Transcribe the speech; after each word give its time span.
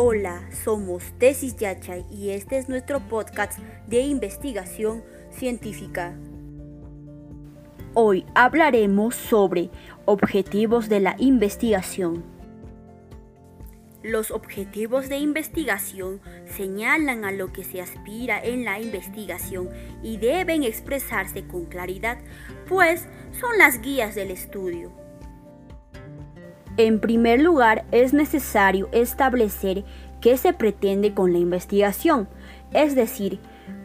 Hola, 0.00 0.48
somos 0.52 1.02
Tesis 1.18 1.56
Yachay 1.56 2.06
y 2.08 2.30
este 2.30 2.56
es 2.56 2.68
nuestro 2.68 3.00
podcast 3.08 3.58
de 3.88 4.02
investigación 4.02 5.02
científica. 5.32 6.16
Hoy 7.94 8.24
hablaremos 8.36 9.16
sobre 9.16 9.70
objetivos 10.04 10.88
de 10.88 11.00
la 11.00 11.16
investigación. 11.18 12.22
Los 14.04 14.30
objetivos 14.30 15.08
de 15.08 15.18
investigación 15.18 16.20
señalan 16.46 17.24
a 17.24 17.32
lo 17.32 17.52
que 17.52 17.64
se 17.64 17.80
aspira 17.80 18.40
en 18.40 18.64
la 18.64 18.78
investigación 18.78 19.68
y 20.04 20.18
deben 20.18 20.62
expresarse 20.62 21.44
con 21.48 21.64
claridad, 21.64 22.18
pues 22.68 23.08
son 23.32 23.58
las 23.58 23.80
guías 23.80 24.14
del 24.14 24.30
estudio. 24.30 25.07
En 26.78 27.00
primer 27.00 27.40
lugar, 27.40 27.84
es 27.90 28.14
necesario 28.14 28.88
establecer 28.92 29.82
qué 30.20 30.36
se 30.36 30.52
pretende 30.52 31.12
con 31.12 31.32
la 31.32 31.40
investigación, 31.40 32.28
es 32.72 32.94
decir, 32.94 33.40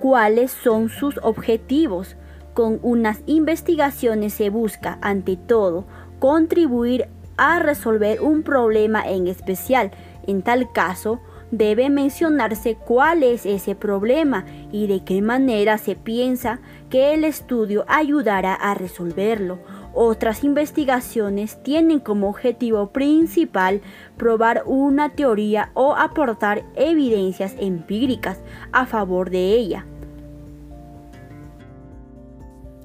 cuáles 0.00 0.50
son 0.50 0.90
sus 0.90 1.18
objetivos. 1.22 2.14
Con 2.52 2.80
unas 2.82 3.22
investigaciones 3.24 4.34
se 4.34 4.50
busca, 4.50 4.98
ante 5.00 5.38
todo, 5.38 5.86
contribuir 6.18 7.08
a 7.38 7.58
resolver 7.58 8.20
un 8.20 8.42
problema 8.42 9.02
en 9.08 9.28
especial. 9.28 9.90
En 10.26 10.42
tal 10.42 10.70
caso, 10.70 11.20
debe 11.50 11.88
mencionarse 11.88 12.74
cuál 12.76 13.22
es 13.22 13.46
ese 13.46 13.74
problema 13.74 14.44
y 14.72 14.88
de 14.88 15.02
qué 15.04 15.22
manera 15.22 15.78
se 15.78 15.96
piensa 15.96 16.60
que 16.90 17.14
el 17.14 17.24
estudio 17.24 17.86
ayudará 17.88 18.52
a 18.52 18.74
resolverlo 18.74 19.58
otras 19.94 20.44
investigaciones 20.44 21.62
tienen 21.62 22.00
como 22.00 22.28
objetivo 22.28 22.90
principal 22.90 23.80
probar 24.16 24.62
una 24.66 25.10
teoría 25.10 25.70
o 25.74 25.94
aportar 25.94 26.64
evidencias 26.74 27.54
empíricas 27.58 28.38
a 28.72 28.86
favor 28.86 29.30
de 29.30 29.54
ella. 29.54 29.86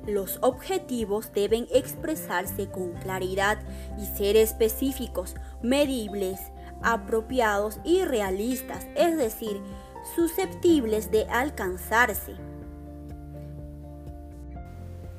Los 0.07 0.39
objetivos 0.41 1.31
deben 1.33 1.67
expresarse 1.71 2.67
con 2.69 2.93
claridad 2.93 3.59
y 3.99 4.05
ser 4.05 4.37
específicos, 4.37 5.35
medibles, 5.61 6.39
apropiados 6.81 7.79
y 7.83 8.03
realistas, 8.03 8.87
es 8.95 9.17
decir, 9.17 9.61
susceptibles 10.15 11.11
de 11.11 11.25
alcanzarse. 11.25 12.33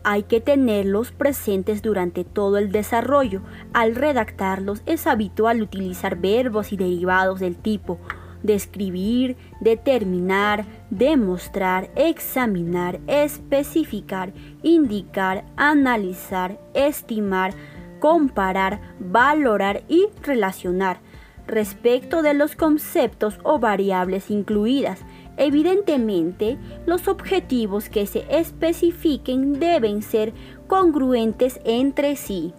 Hay 0.03 0.23
que 0.23 0.41
tenerlos 0.41 1.13
presentes 1.13 1.83
durante 1.83 2.25
todo 2.25 2.59
el 2.59 2.73
desarrollo. 2.73 3.43
Al 3.73 3.95
redactarlos 3.95 4.83
es 4.87 5.07
habitual 5.07 5.63
utilizar 5.63 6.17
verbos 6.17 6.73
y 6.73 6.77
derivados 6.77 7.41
del 7.41 7.57
tipo 7.57 7.99
describir, 8.43 9.37
determinar, 9.61 10.65
demostrar, 10.91 11.91
examinar, 11.97 13.01
especificar, 13.07 14.33
indicar, 14.63 15.45
analizar, 15.57 16.59
estimar, 16.75 17.53
comparar, 17.99 18.81
valorar 18.99 19.83
y 19.89 20.09
relacionar 20.23 21.01
respecto 21.47 22.23
de 22.23 22.35
los 22.35 22.55
conceptos 22.57 23.39
o 23.43 23.59
variables 23.59 24.31
incluidas. 24.31 25.01
Evidentemente, 25.41 26.59
los 26.85 27.09
objetivos 27.09 27.89
que 27.89 28.05
se 28.05 28.27
especifiquen 28.29 29.59
deben 29.59 30.03
ser 30.03 30.35
congruentes 30.67 31.61
entre 31.65 32.17
sí. 32.17 32.53